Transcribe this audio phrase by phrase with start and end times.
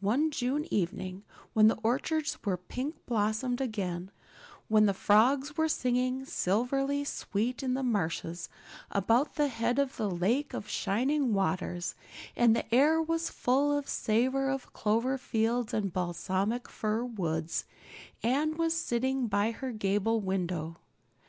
[0.00, 4.12] One June evening, when the orchards were pink blossomed again,
[4.68, 8.48] when the frogs were singing silverly sweet in the marshes
[8.92, 11.96] about the head of the Lake of Shining Waters,
[12.36, 17.64] and the air was full of the savor of clover fields and balsamic fir woods,
[18.22, 20.76] Anne was sitting by her gable window.